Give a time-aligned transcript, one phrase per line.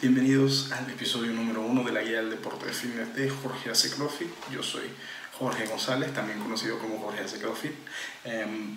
[0.00, 3.90] Bienvenidos al episodio número uno de la guía del deporte de fitness de Jorge Hace.
[4.48, 4.84] Yo soy
[5.36, 7.72] Jorge González, también conocido como Jorge Hace CrossFit.
[8.22, 8.76] Em,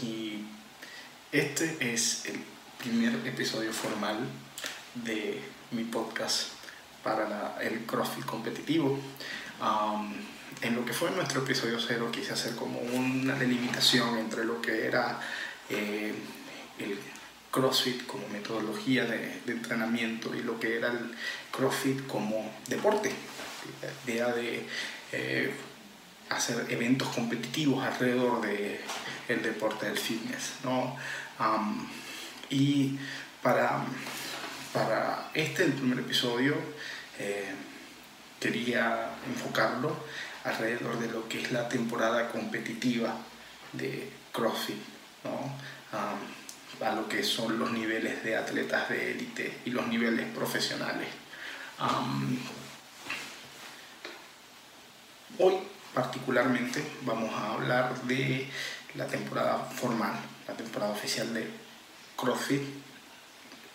[0.00, 0.46] y
[1.30, 2.42] este es el
[2.78, 4.16] primer episodio formal
[4.94, 5.42] de
[5.72, 6.48] mi podcast
[7.02, 8.98] para el CrossFit competitivo.
[10.62, 14.86] en lo que fue nuestro episodio cero quise hacer como una delimitación entre lo que
[14.86, 15.20] era
[15.68, 16.14] eh,
[16.78, 16.98] el
[17.56, 21.14] CrossFit como metodología de, entrenamiento y lo que era el
[21.50, 23.10] CrossFit como deporte.
[23.80, 24.66] La idea de
[25.12, 25.54] eh,
[26.28, 28.78] hacer eventos competitivos alrededor del
[29.28, 30.56] el deporte del fitness.
[30.64, 30.96] ¿no?
[32.50, 32.98] y
[33.42, 33.84] para,
[34.74, 36.54] para este, el primer episodio,
[37.18, 37.54] eh,
[38.38, 39.96] quería enfocarlo
[40.44, 43.16] alrededor de lo que es la temporada competitiva
[43.72, 44.76] de CrossFit.
[45.24, 45.50] ¿no?
[46.80, 51.08] A lo que son los niveles de atletas de élite y los niveles profesionales.
[55.38, 55.54] hoy
[55.94, 58.48] particularmente vamos a hablar de
[58.94, 60.14] la temporada formal,
[60.46, 61.48] la temporada oficial de
[62.16, 62.62] CrossFit,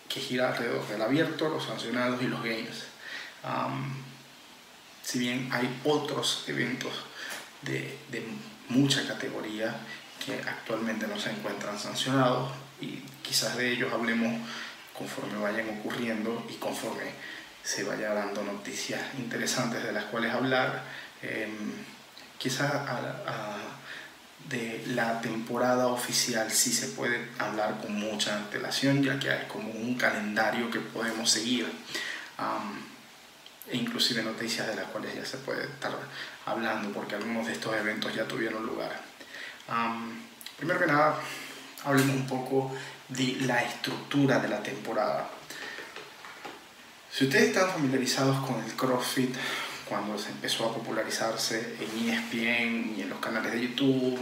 [0.07, 2.85] que gira alrededor del abierto, los sancionados y los games.
[5.03, 6.93] si bien hay otros eventos
[7.61, 8.27] de, de
[8.69, 9.75] mucha categoría
[10.23, 12.51] que actualmente no se encuentran sancionados,
[12.81, 14.41] y quizás de ellos hablemos
[14.97, 17.11] conforme vayan ocurriendo y conforme
[17.63, 20.83] se vaya dando noticias interesantes de las cuales hablar.
[21.21, 21.71] Em,
[22.37, 22.71] quizás
[24.49, 29.69] de la temporada oficial sí se puede hablar con mucha antelación, ya que hay como
[29.71, 31.67] un calendario que podemos seguir.
[33.71, 35.93] e inclusive noticias de las cuales ya se puede estar
[36.45, 38.91] hablando, porque algunos de estos eventos ya tuvieron lugar.
[40.57, 41.15] primero que nada,
[41.85, 42.71] hablemos un poco
[43.09, 45.29] de la estructura de la temporada.
[47.11, 49.35] Si ustedes están familiarizados con el CrossFit,
[49.91, 54.17] cuando se empezó a popularizarse en ESPN y en los canales de YouTube,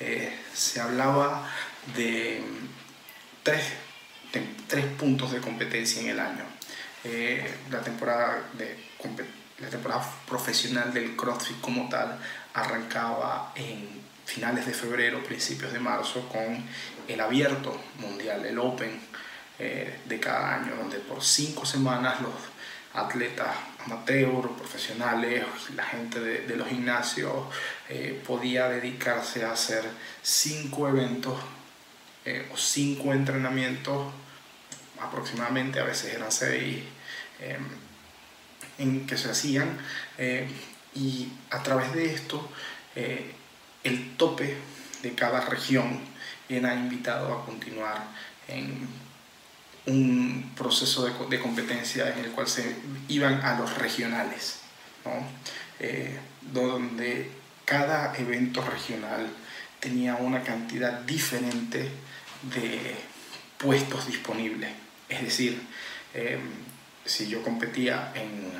[0.00, 1.48] eh, se hablaba
[1.94, 2.42] de
[3.44, 3.62] tres,
[4.66, 6.44] tres, puntos de competencia en el año.
[7.04, 8.76] Eh, la, temporada de,
[9.60, 12.18] la temporada profesional del CrossFit como tal
[12.54, 16.64] arrancaba en finales de febrero, principios de marzo, con
[17.08, 19.00] el abierto mundial, el Open
[19.58, 22.32] eh, de cada año, donde por cinco semanas los
[22.94, 23.48] atletas
[23.84, 27.32] amateur, profesionales, la gente de, los gimnasios
[27.88, 29.84] eh, podía dedicarse a hacer
[30.22, 31.38] cinco eventos
[32.24, 34.12] eh, o cinco entrenamientos
[35.00, 36.84] aproximadamente, a veces eran seis,
[38.78, 39.78] en que se hacían
[40.94, 42.48] y a través de esto
[42.94, 44.56] el tope
[45.02, 46.11] de cada región
[46.48, 48.04] era invitado a continuar
[48.48, 48.88] en
[49.86, 52.76] un proceso de, competencia en el cual se
[53.08, 54.60] iban a los regionales,
[55.80, 57.30] eh, donde
[57.64, 59.28] cada evento regional
[59.80, 61.90] tenía una cantidad diferente
[62.42, 62.94] de
[63.58, 64.70] puestos disponibles.
[65.08, 65.60] Es decir,
[66.14, 66.38] eh,
[67.04, 68.52] si yo competía en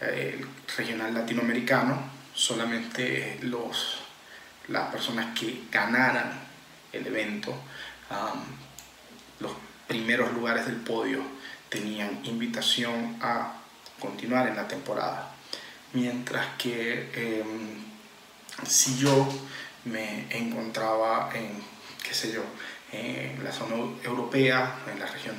[0.00, 4.06] eh, el regional latinoamericano, solamente los
[4.68, 6.45] las personas que ganaran
[6.92, 7.54] el evento,
[9.40, 9.52] los
[9.86, 11.20] primeros lugares del podio
[11.68, 13.54] tenían invitación a
[13.98, 15.32] continuar en la temporada.
[15.92, 17.84] Mientras que em,
[18.66, 19.28] si yo
[19.84, 21.62] me encontraba en,
[22.02, 22.42] qué sé yo,
[22.92, 25.36] en la zona europea, en la región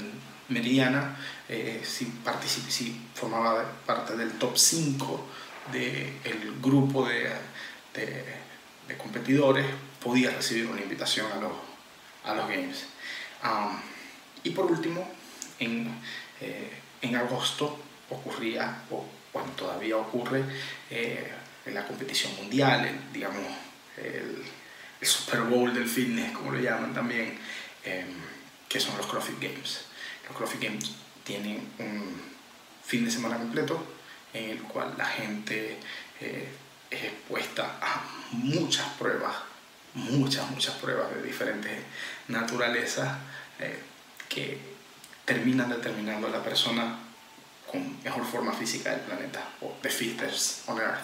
[0.49, 1.17] meridiana,
[1.49, 2.11] eh, si,
[2.69, 5.27] si formaba parte del top 5
[5.71, 7.31] del grupo de
[8.87, 9.65] de competidores
[10.07, 11.51] podía recibir una invitación a los,
[12.23, 12.85] a los Games.
[14.41, 15.05] y por último,
[15.59, 15.93] en,
[16.39, 17.77] eh, en, agosto
[18.09, 20.45] ocurría, o bueno, todavía ocurre,
[20.89, 21.29] eh,
[21.65, 23.43] en la competición mundial, digamos,
[23.97, 24.45] el,
[25.01, 27.37] el, Super Bowl del fitness, como lo llaman también,
[27.83, 28.07] em,
[28.69, 29.81] que son los CrossFit Games.
[30.25, 30.91] Los CrossFit Games
[31.25, 32.15] tienen un
[32.85, 33.85] fin de semana completo
[34.33, 35.77] en el cual la gente
[36.21, 36.47] eh,
[36.89, 39.35] es expuesta a muchas pruebas,
[39.97, 41.71] muchas, muchas pruebas de diferentes
[42.27, 43.17] naturalezas
[43.59, 43.79] eh,
[44.29, 44.59] que
[45.25, 46.99] terminan determinando a la persona
[47.69, 51.03] con mejor forma física del planeta, o the fittest on Earth.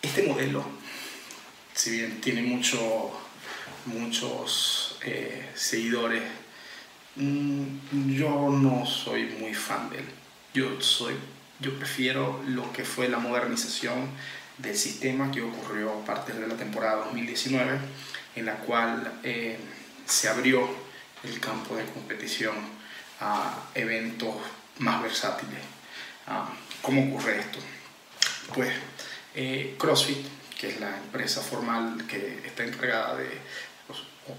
[0.00, 0.64] este modelo,
[1.74, 3.12] si bien tiene mucho,
[3.84, 6.22] muchos eh, seguidores,
[7.16, 10.06] mm, yo no soy muy fan de él.
[10.54, 11.14] Yo soy
[11.60, 14.08] yo prefiero lo que fue la modernización
[14.60, 17.78] del sistema que ocurrió a partir de la temporada 2019,
[18.36, 19.58] en la cual eh,
[20.06, 20.68] se abrió
[21.22, 22.54] el campo de competición
[23.20, 24.34] a eventos
[24.78, 25.60] más versátiles.
[26.26, 26.48] Ah,
[26.82, 27.58] ¿Cómo ocurre esto?
[28.54, 28.70] Pues
[29.34, 30.26] eh, CrossFit,
[30.58, 33.28] que es la empresa formal que está encargada de,
[33.86, 33.98] pues,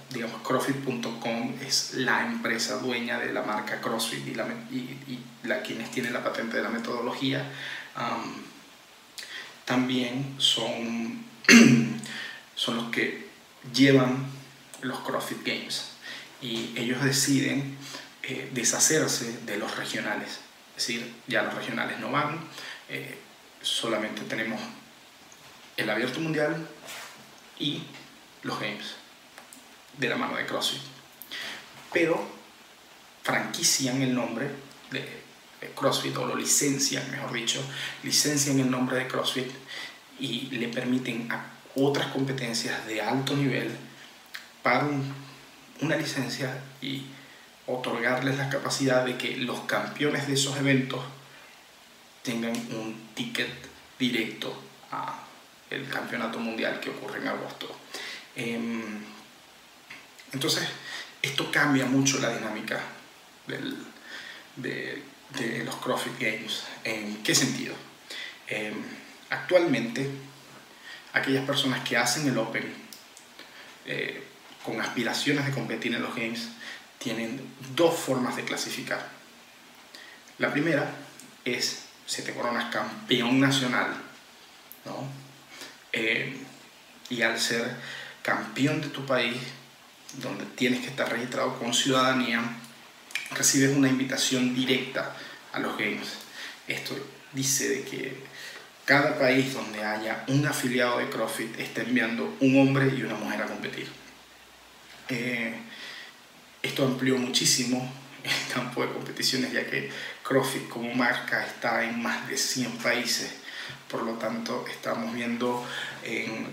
[0.09, 5.91] digamos, CrossFit.com es la empresa dueña de la marca CrossFit y, la, y, la, quienes
[5.91, 7.45] tienen la patente de la metodología.
[9.71, 11.23] También son,
[12.55, 13.29] son los que
[13.73, 14.25] llevan
[14.81, 15.91] los CrossFit Games
[16.41, 17.77] y ellos deciden
[18.21, 20.41] eh, deshacerse de los regionales.
[20.75, 22.37] Es decir, ya los regionales no van,
[22.89, 23.17] eh,
[23.61, 24.59] solamente tenemos
[25.77, 26.67] el abierto mundial
[27.57, 27.83] y
[28.43, 28.95] los games
[29.97, 30.81] de la mano de CrossFit.
[31.93, 32.29] Pero
[33.23, 34.49] franquician el nombre
[34.91, 35.20] de
[35.69, 37.61] CrossFit o lo licencian, mejor dicho,
[38.03, 39.49] licencian el nombre de CrossFit
[40.19, 43.71] y le permiten a otras competencias de alto nivel
[44.61, 44.87] para
[45.81, 47.05] una licencia y
[47.65, 51.03] otorgarles la capacidad de que los campeones de esos eventos
[52.23, 53.49] tengan un ticket
[53.97, 54.55] directo
[54.91, 55.23] a
[55.69, 57.73] el campeonato mundial que ocurre en agosto.
[58.35, 58.99] Em,
[60.33, 60.67] entonces,
[61.21, 62.81] esto cambia mucho la dinámica
[63.47, 65.03] de,
[65.65, 66.63] los CrossFit Games.
[66.83, 67.73] ¿En qué sentido?
[68.47, 68.75] Em,
[69.29, 70.09] actualmente,
[71.13, 72.73] aquellas personas que hacen el Open
[73.85, 74.23] eh,
[74.63, 76.49] con aspiraciones de competir en los Games
[76.99, 77.41] tienen
[77.75, 79.09] dos formas de clasificar.
[80.37, 80.91] La primera
[81.45, 83.87] es si te coronas campeón nacional,
[84.85, 85.07] ¿no?
[85.93, 86.37] Eh,
[87.09, 87.75] y al ser
[88.21, 89.37] campeón de tu país,
[90.13, 92.41] donde tienes que estar registrado con ciudadanía,
[93.31, 95.15] recibes una invitación directa
[95.53, 96.07] a los Games.
[96.67, 96.95] Esto
[97.33, 98.23] dice de que
[98.85, 103.41] cada país donde haya un afiliado de CrossFit está enviando un hombre y una mujer
[103.41, 103.87] a competir.
[105.09, 105.53] Eh,
[106.61, 107.91] esto amplió muchísimo
[108.23, 109.89] el campo de competiciones ya que
[110.23, 113.33] CrossFit como marca está en más de 100 países.
[113.89, 115.65] Por lo tanto, estamos viendo
[116.03, 116.47] en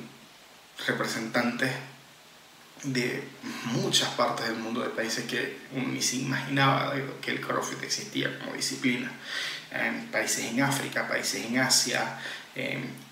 [0.87, 1.71] representantes
[2.85, 3.25] de
[3.65, 8.55] muchas partes del mundo, de países que ni se imaginaba que el CrossFit existía como
[8.55, 9.11] disciplina.
[9.71, 12.19] En países en África, países en Asia,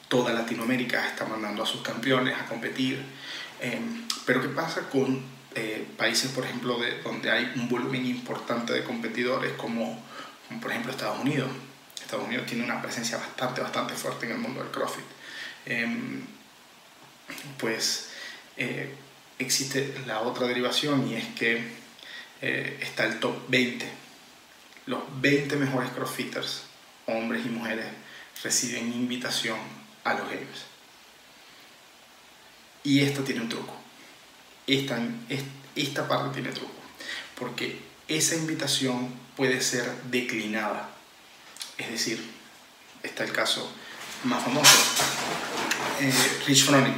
[0.09, 3.05] toda Latinoamérica está mandando a sus campeones a competir.
[4.25, 5.23] Pero ¿qué pasa con
[5.59, 10.05] eh, países, por ejemplo, de, donde hay un volumen importante de competidores, como,
[10.61, 11.49] por ejemplo Estados Unidos.
[11.99, 15.07] Estados Unidos tiene una presencia bastante, bastante fuerte en el mundo del CrossFit.
[15.65, 16.27] Em,
[17.59, 18.11] pues
[18.59, 18.95] eh,
[19.39, 21.63] existe la otra derivación y es que
[22.43, 23.87] eh, está el top 20.
[24.87, 26.63] Los 20 mejores CrossFitters,
[27.07, 27.87] hombres y mujeres,
[28.43, 29.59] reciben invitación
[30.05, 30.65] a los Games.
[32.85, 33.87] Y esto tiene un truco
[34.67, 34.99] esta,
[35.75, 36.73] esta parte tiene truco,
[37.39, 40.91] porque esa invitación puede ser declinada.
[41.79, 42.25] Es decir,
[43.03, 43.71] está el caso
[44.25, 44.77] más famoso,
[46.01, 46.13] eh,
[46.47, 46.97] Rich Froning.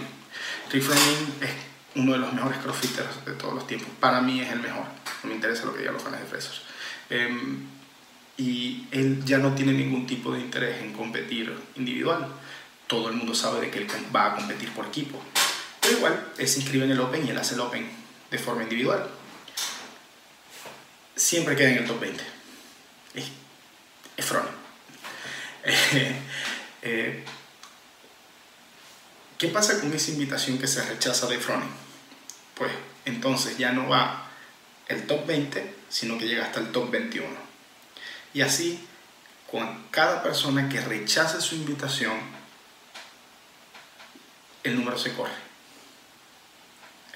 [0.72, 1.50] Rich Froning es
[1.94, 3.88] uno de los mejores crossfitters de todos los tiempos.
[4.00, 4.84] Para mí es el mejor.
[5.22, 6.62] No me interesa lo que digan los fans de Fresos.
[7.10, 7.66] Em,
[8.36, 12.28] y él ya no tiene ningún tipo de interés en competir individual.
[12.86, 15.20] Todo el mundo sabe de que él va a competir por equipo
[15.90, 17.88] igual, él se inscribe en el Open y él hace el Open
[18.30, 19.08] de forma individual.
[21.14, 22.24] Siempre queda en el top 20.
[23.14, 23.24] Es,
[24.16, 24.32] es
[26.82, 27.24] eh,
[29.38, 31.70] ¿Qué pasa con esa invitación que se rechaza de Froning?
[32.54, 32.72] Pues
[33.04, 34.28] entonces ya no va
[34.88, 37.26] el top 20, sino que llega hasta el top 21.
[38.34, 38.86] Y así,
[39.50, 42.18] con cada persona que rechace su invitación,
[44.64, 45.48] el número se corre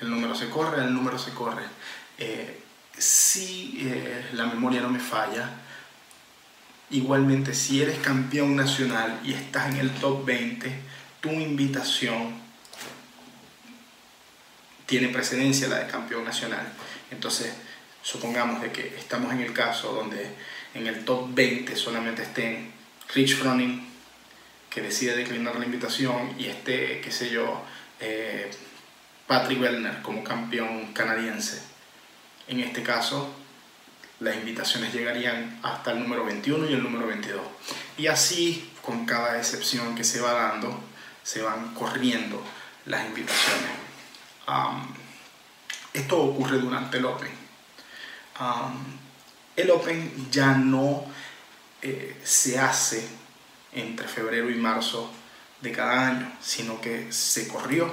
[0.03, 1.63] el número se corre, el número se corre.
[2.19, 2.61] Eh,
[2.97, 5.49] si eh, la memoria no me falla,
[6.91, 10.73] igualmente si eres campeón nacional y estás en el top 20,
[11.23, 12.35] tu invitación
[14.85, 16.71] tiene precedencia la de campeón nacional.
[17.11, 17.55] Entonces,
[18.03, 20.35] supongamos de que estamos en el caso donde
[20.75, 22.73] en el top 20 solamente estén
[23.15, 23.87] Rich Froning,
[24.69, 27.63] que decide declinar la invitación, y esté, qué sé yo,
[28.01, 28.51] eh,
[29.27, 31.63] Patrick Wellner como campeón canadiense.
[32.49, 33.33] En este caso,
[34.19, 37.41] las invitaciones llegarían hasta el número 21 y el número 22.
[37.99, 42.43] Y así, con cada excepción que se va dando, se van corriendo
[42.87, 43.71] las invitaciones.
[45.93, 47.31] esto ocurre durante el Open.
[49.57, 51.05] el Open ya no
[51.81, 53.09] eh, se hace
[53.73, 55.11] entre febrero y marzo
[55.61, 57.93] de cada año, sino que se corrió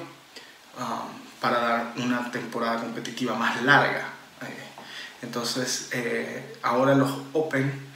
[1.40, 4.10] para dar una temporada competitiva más larga.
[4.42, 7.90] Eh, Entonces, eh, ahora los Open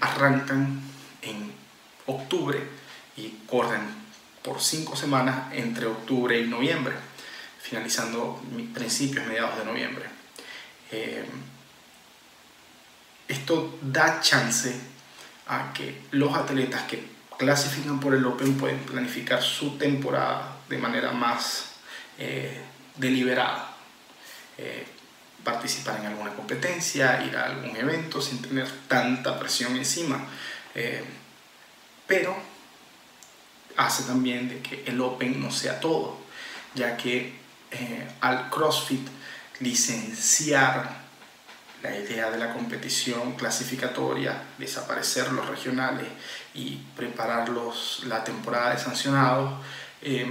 [0.00, 0.82] arrancan
[1.22, 1.52] en
[2.06, 2.62] octubre
[3.16, 4.03] y corren
[4.44, 6.94] por cinco semanas entre octubre y noviembre,
[7.60, 8.40] finalizando
[8.72, 10.04] principios, mediados de noviembre.
[10.92, 11.24] Eh,
[13.26, 14.72] esto da chance
[15.48, 17.02] a que los atletas que
[17.38, 21.72] clasifican por el Open pueden planificar su temporada de manera más
[22.96, 23.74] deliberada
[25.44, 30.26] participar en alguna competencia, ir a algún evento sin tener tanta presión encima.
[30.74, 31.04] Eh,
[32.06, 32.36] pero
[33.76, 36.18] hace también de que el Open no sea todo,
[36.74, 37.34] ya que
[37.70, 39.06] eh, al CrossFit
[39.60, 41.04] licenciar
[41.82, 46.06] la idea de la competición clasificatoria, desaparecer los regionales
[46.54, 47.48] y preparar
[48.06, 49.60] la temporada de sancionados,
[50.00, 50.26] eh,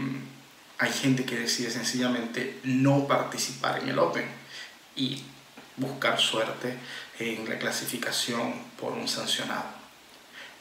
[0.80, 4.26] hay gente que decide sencillamente no participar en el Open
[4.96, 5.24] y
[5.78, 6.78] buscar suerte
[7.20, 9.66] en la clasificación por un sancionado.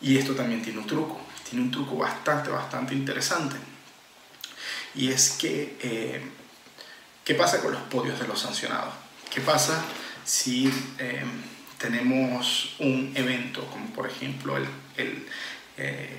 [0.00, 1.20] Y esto también tiene un truco,
[1.52, 3.56] tiene un truco bastante, bastante interesante.
[4.94, 6.22] Y es que, eh,
[7.22, 8.94] ¿qué pasa con los podios de los sancionados?
[9.30, 9.84] ¿Qué pasa
[10.24, 11.22] si eh,
[11.76, 14.66] tenemos un evento como por ejemplo el,
[14.96, 15.26] el
[15.76, 16.16] eh,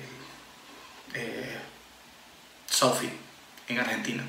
[3.66, 4.22] en Argentina?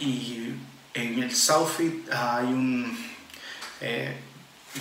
[0.00, 0.54] Y
[0.94, 3.14] en el Southfit hay un...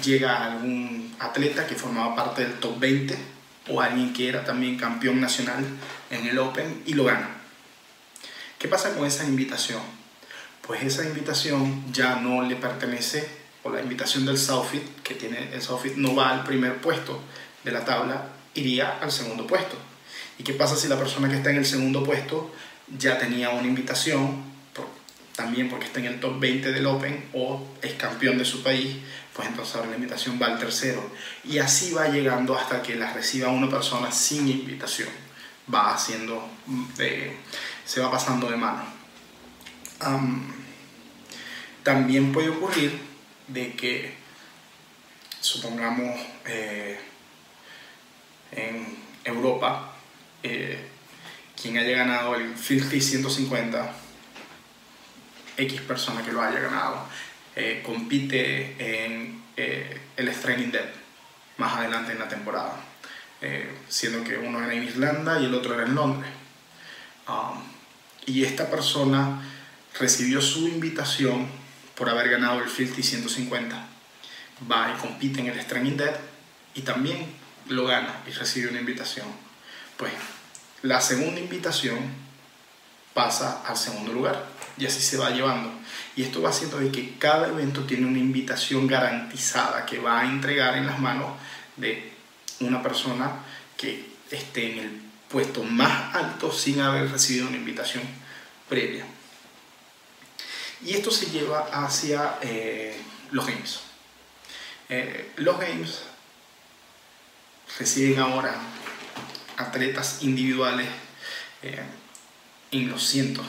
[0.01, 3.33] Llega algún atleta que formaba parte del top 20
[3.70, 5.65] o alguien que era también campeón nacional
[6.10, 7.29] en el Open y lo gana.
[8.60, 9.82] ¿Qué pasa con esa invitación?
[10.62, 13.27] Pues esa invitación ya no le pertenece,
[13.63, 17.22] o la invitación del Southfit, que tiene el Southfit no va al primer puesto
[17.63, 19.75] de la tabla, iría al segundo puesto.
[20.38, 22.53] ¿Y qué pasa si la persona que está en el segundo puesto
[22.98, 24.52] ya tenía una invitación
[25.35, 28.97] también porque está en el top 20 del Open o es campeón de su país,
[29.33, 31.09] pues entonces ahora la invitación va al tercero.
[31.43, 35.09] Y así va llegando hasta que la reciba una persona sin invitación.
[35.73, 36.47] Va haciendo,
[36.99, 37.35] eh,
[37.85, 38.83] se va pasando de mano.
[41.83, 42.97] también puede ocurrir
[43.47, 44.13] de que,
[45.41, 46.99] supongamos, eh,
[48.51, 49.93] en Europa,
[50.43, 50.79] eh,
[51.59, 54.02] quien haya ganado el 50 150
[55.57, 57.07] X persona que lo haya ganado
[57.55, 60.95] eh, compite en eh, el Straining Depth
[61.57, 62.75] más adelante en la temporada,
[63.41, 66.31] eh, siendo que uno era en Irlanda y el otro era en Londres.
[67.27, 67.62] Um,
[68.25, 69.41] y esta persona
[70.00, 71.48] recibió su invitación
[71.95, 73.88] por haber ganado el 50 150.
[74.72, 76.19] Va y compite en el Straining Depth
[76.74, 77.27] y también
[77.67, 79.27] lo gana y recibe una invitación.
[79.98, 80.13] Pues
[80.81, 82.00] la segunda invitación
[83.13, 85.71] pasa al segundo lugar y así se va llevando.
[86.15, 90.25] Y esto va haciendo de que cada evento tiene una invitación garantizada que va a
[90.25, 91.33] entregar en las manos
[91.77, 92.13] de
[92.59, 93.31] una persona
[93.77, 98.03] que esté en el puesto más alto sin haber recibido una invitación
[98.69, 99.05] previa.
[100.85, 102.99] Y esto se lleva hacia eh,
[103.31, 103.79] los games.
[104.89, 106.03] Eh, los games
[107.79, 108.55] reciben ahora
[109.57, 110.87] atletas individuales
[111.61, 111.81] eh,
[112.73, 113.45] en los cientos,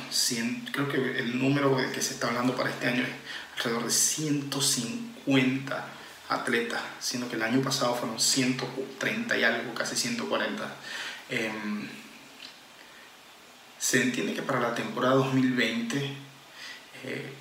[0.71, 3.09] creo que el número que se está hablando para este año es
[3.57, 5.87] alrededor de 150
[6.29, 10.77] atletas, siendo que el año pasado fueron 130 y algo, casi 140.
[11.31, 11.89] Em,
[13.79, 16.17] se entiende que para la temporada 2020
[17.05, 17.33] eh,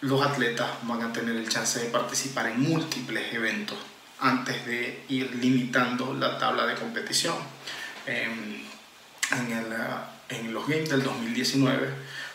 [0.00, 3.76] los atletas van a tener el chance de participar en múltiples eventos
[4.20, 7.36] antes de ir limitando la tabla de competición.
[8.06, 8.62] Em,
[9.30, 9.66] en el,
[10.28, 11.88] en los Games del 2019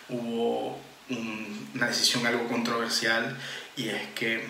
[0.10, 3.38] hubo una decisión algo controversial
[3.76, 4.48] y es que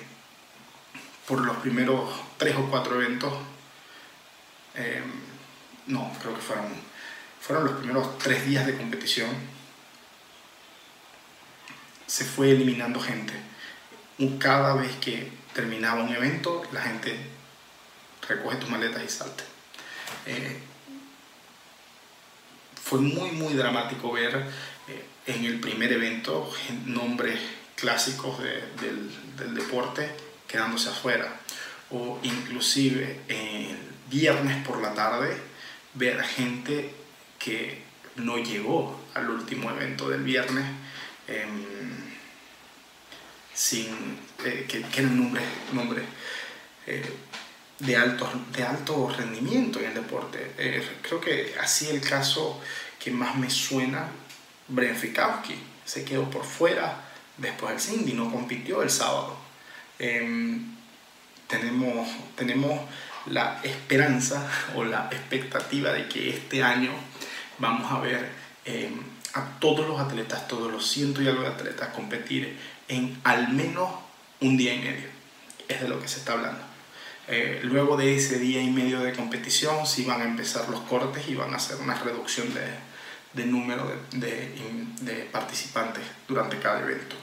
[1.28, 3.34] por los primeros tres o cuatro eventos,
[4.76, 5.04] em,
[5.88, 6.66] no, creo que fueron,
[7.40, 9.30] fueron los primeros tres días de competición,
[12.06, 13.34] se fue eliminando gente.
[14.40, 17.18] Cada vez que terminaba un evento, la gente
[18.28, 19.44] recoge tus maletas y salte.
[20.26, 20.60] Eh,
[22.84, 24.36] fue muy, muy dramático ver
[24.88, 26.52] eh, en el primer evento
[26.86, 27.40] nombres
[27.76, 30.10] clásicos del, deporte
[30.48, 31.40] quedándose afuera.
[31.90, 33.78] O inclusive el
[34.10, 35.36] viernes por la tarde
[35.94, 36.94] ver gente
[37.40, 37.82] que
[38.16, 40.66] no llegó al último evento del viernes
[41.28, 41.66] em,
[43.54, 43.88] sin
[44.46, 46.06] eh, que, que, eran nombres,
[46.88, 47.04] eh,
[47.80, 50.54] de alto, de alto rendimiento en el deporte.
[51.02, 52.62] creo que así el caso
[53.00, 54.08] que más me suena,
[54.68, 55.56] Bren Fikowski.
[55.86, 57.04] Se quedó por fuera
[57.38, 59.38] después del Cindy, no compitió el sábado.
[60.00, 60.74] em,
[61.48, 62.80] tenemos, tenemos
[63.28, 66.92] la esperanza o la expectativa de que este año
[67.60, 68.30] vamos a ver
[68.66, 69.02] em,
[69.34, 73.90] a todos los atletas, todos los cientos y algo de atletas competir en al menos
[74.42, 75.08] un día y medio.
[75.68, 76.73] Es de lo que se está hablando.
[77.28, 81.28] Eh, luego de ese día y medio de competición, sí van a empezar los cortes
[81.28, 82.48] y van a hacer una reducción
[83.34, 87.16] de, número de, participantes durante cada evento.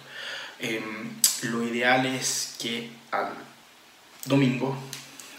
[0.58, 1.10] Em,
[1.42, 3.28] lo ideal es que al
[4.24, 4.76] domingo,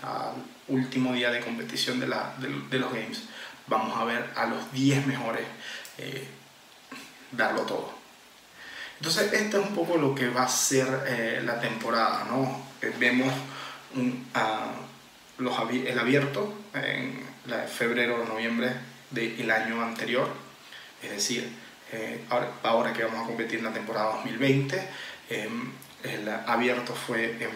[0.03, 0.35] al
[0.67, 3.23] último día de competición de, los Games,
[3.67, 5.45] vamos a ver a los 10 mejores
[5.97, 6.27] eh,
[7.31, 7.93] darlo todo.
[8.97, 12.69] Entonces, esto es un poco lo que va a ser eh, la temporada, ¿no?
[12.99, 13.33] Vemos
[13.95, 14.25] un,
[15.37, 18.71] los, el abierto en la, febrero o noviembre
[19.09, 20.27] del año anterior,
[21.01, 21.49] es decir,
[22.29, 24.87] ahora, ahora, que vamos a competir en la temporada 2020,
[25.29, 25.71] em,
[26.03, 27.49] el abierto fue en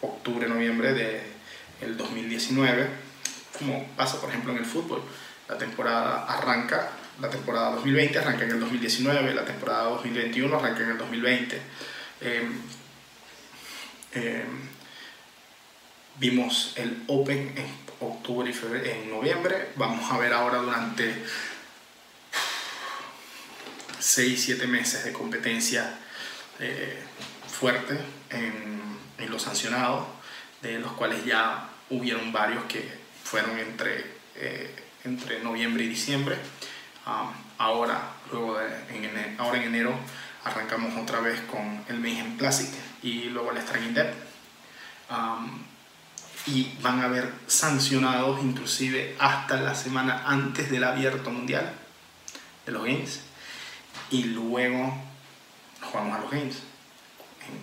[0.00, 1.36] octubre, noviembre de
[1.80, 2.88] el 2019,
[3.58, 5.02] como pasa por ejemplo en el fútbol.
[5.48, 6.90] La temporada arranca,
[7.20, 11.60] la temporada 2020 arranca en el 2019, la temporada 2021 arranca en el 2020.
[12.20, 12.60] Em,
[14.12, 14.75] em,
[16.18, 17.66] vimos el Open en
[18.00, 19.70] octubre y febrero, en noviembre.
[19.76, 21.24] Vamos a ver ahora durante
[24.00, 25.98] 6-7 meses de competencia
[26.58, 27.02] eh,
[27.48, 27.98] fuerte
[28.30, 28.80] en,
[29.18, 30.06] en los sancionados
[30.62, 32.88] de los cuales ya hubieron varios que
[33.24, 34.04] fueron entre,
[34.36, 36.36] eh, entre noviembre y diciembre.
[37.06, 39.96] Um, ahora, luego en, ahora en enero
[40.44, 42.68] arrancamos otra vez con el Mayhem Classic
[43.02, 44.16] y luego el Strike Depth.
[45.10, 45.75] Um,
[46.46, 51.72] y van a haber sancionados inclusive hasta la semana antes del abierto mundial
[52.64, 53.20] de los Games.
[54.10, 54.96] Y luego
[55.80, 56.56] jugamos a los Games
[57.40, 57.58] en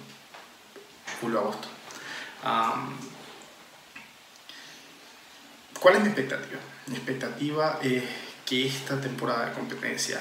[1.21, 1.67] julio-agosto.
[5.79, 6.60] ¿Cuál es mi expectativa?
[6.88, 8.03] Mi expectativa es
[8.45, 10.19] que esta temporada de competencia,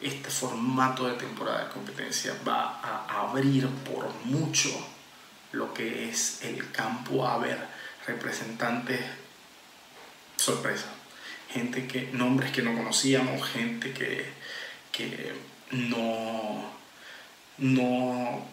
[0.00, 4.95] este formato de temporada de competencia va a abrir por mucho
[5.56, 7.58] lo que es el campo a ver
[8.06, 9.00] representantes
[10.36, 10.86] sorpresa.
[11.50, 14.26] Gente que, nombres que no conocíamos, gente que,
[14.92, 15.32] que
[15.70, 16.70] no,
[17.58, 18.46] no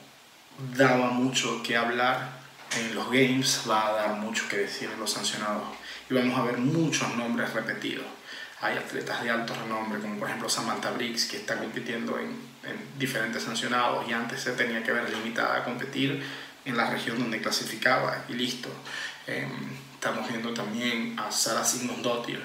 [0.76, 2.42] daba mucho que hablar
[2.78, 5.64] en los games va a dar mucho que decir en los sancionados
[6.10, 8.06] y vamos a ver muchos nombres repetidos.
[8.62, 12.30] Hay atletas de alto renombre, como por ejemplo Samantha Briggs, que está compitiendo en,
[12.64, 16.24] en diferentes sancionados y antes se tenía que ver limitada a competir
[16.66, 18.70] en la región donde clasificaba y listo.
[19.28, 19.50] Em,
[19.94, 22.42] estamos viendo también a Sara Sigmundsdottir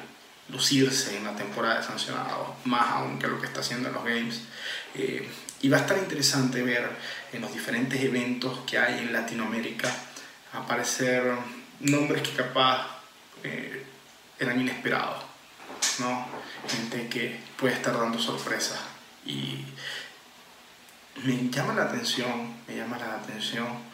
[0.49, 4.05] lucirse en la temporada de sancionados, más aún que lo que está haciendo en los
[4.05, 4.41] Games.
[4.95, 5.29] Eh,
[5.61, 6.89] y va a estar interesante ver
[7.33, 9.93] en los diferentes eventos que hay en Latinoamérica
[10.53, 11.35] aparecer
[11.81, 12.87] nombres que capaz
[13.43, 13.85] eh,
[14.39, 15.25] eran inesperados,
[15.99, 16.27] ¿no?
[16.69, 18.79] Gente que puede estar dando sorpresas
[19.27, 19.65] y
[21.25, 23.88] me llama la atención, me llama la atención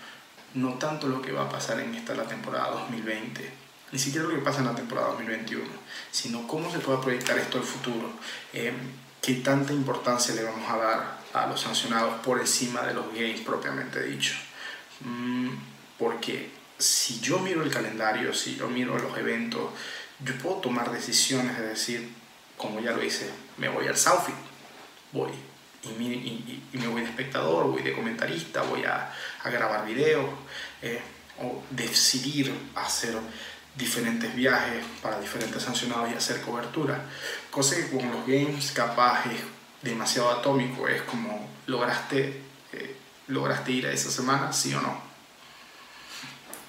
[0.55, 3.53] no tanto lo que va a pasar en esta la temporada 2020,
[3.93, 5.65] ni siquiera lo que pasa en la temporada 2021,
[6.11, 8.11] sino cómo se puede proyectar esto al futuro,
[8.53, 8.73] eh,
[9.21, 13.41] qué tanta importancia le vamos a dar a los sancionados por encima de los games
[13.41, 14.35] propiamente dicho.
[15.01, 15.51] Mm,
[15.99, 19.71] porque si yo miro el calendario, si yo miro los eventos,
[20.21, 22.13] yo puedo tomar decisiones de decir,
[22.57, 24.39] como ya lo hice, me voy al Southfield,
[25.13, 25.33] voy
[25.87, 29.13] y, me voy de espectador, voy de comentarista, voy a,
[29.45, 30.27] grabar videos,
[30.83, 31.01] eh,
[31.41, 33.15] o decidir hacer
[33.77, 37.05] diferentes viajes para diferentes sancionados y hacer cobertura.
[37.51, 39.41] Cosa que con los games capaz es
[39.83, 42.41] demasiado atómico, es como lograste,
[42.73, 42.97] eh,
[43.29, 45.03] lograste ir a esa semana, sí o no.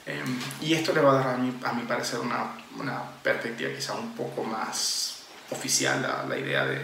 [0.05, 3.71] Em, y esto le va a dar a mi, a mi parecer una, una perspectiva
[3.73, 6.79] quizá un poco más oficial a la idea de,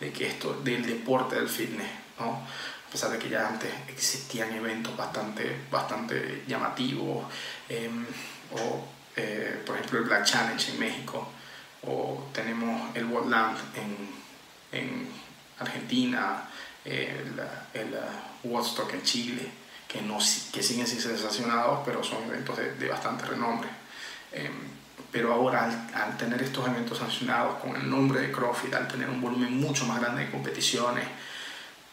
[0.00, 2.42] de, que esto, del deporte del fitness, ¿no?
[2.90, 7.24] a pesar de que ya antes existían eventos bastante, bastante llamativos,
[7.68, 8.04] em,
[8.52, 8.84] o
[9.14, 11.28] eh, por ejemplo el Black Challenge en México,
[11.86, 15.08] o tenemos el Worldland en, en
[15.60, 16.48] Argentina,
[16.84, 17.40] el,
[17.74, 17.96] el
[18.42, 19.50] Woodstock en Chile,
[19.86, 20.18] que, no,
[20.52, 23.68] que siguen sin ser sancionados, pero son eventos de, de bastante renombre.
[24.32, 24.52] Em,
[25.10, 29.20] pero ahora al, tener estos eventos sancionados con el nombre de CrossFit, al tener un
[29.20, 31.04] volumen mucho más grande de competiciones,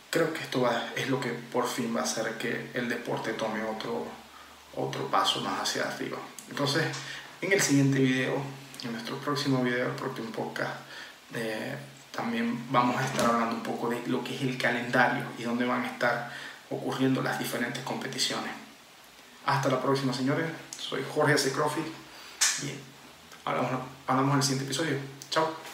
[0.09, 3.33] creo que esto va, es lo que por fin va a hacer que el deporte
[3.33, 4.05] tome otro,
[4.75, 6.17] otro paso más hacia arriba.
[6.49, 6.85] Entonces,
[7.41, 8.41] en el siguiente video,
[8.83, 10.75] en nuestro próximo video, el próximo podcast,
[11.33, 11.75] eh,
[12.11, 15.65] también vamos a estar hablando un poco de lo que es el calendario y dónde
[15.65, 16.31] van a estar
[16.69, 18.51] ocurriendo las diferentes competiciones.
[19.45, 20.47] Hasta la próxima, señores.
[20.77, 21.53] Soy Jorge C.
[22.63, 22.96] y
[23.47, 23.71] hablamos,
[24.07, 24.97] hablamos en el siguiente episodio.
[25.29, 25.66] Chao.